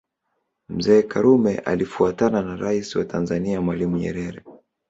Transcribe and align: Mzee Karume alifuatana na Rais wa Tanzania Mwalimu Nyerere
Mzee 0.69 1.01
Karume 1.03 1.57
alifuatana 1.57 2.41
na 2.41 2.55
Rais 2.55 2.95
wa 2.95 3.05
Tanzania 3.05 3.61
Mwalimu 3.61 3.97
Nyerere 3.97 4.43